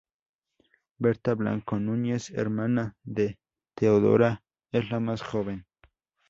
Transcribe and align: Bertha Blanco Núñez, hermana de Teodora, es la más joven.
Bertha 0.97 1.35
Blanco 1.35 1.79
Núñez, 1.79 2.31
hermana 2.35 2.95
de 3.03 3.37
Teodora, 3.75 4.41
es 4.71 4.89
la 4.89 4.99
más 4.99 5.21
joven. 5.21 5.67